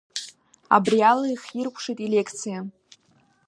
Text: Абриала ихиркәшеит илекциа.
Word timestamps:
Абриала 0.75 1.27
ихиркәшеит 1.33 1.99
илекциа. 2.05 2.59